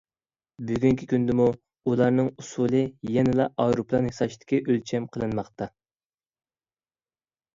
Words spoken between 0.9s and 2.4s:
كۈندىمۇ، ئۇلارنىڭ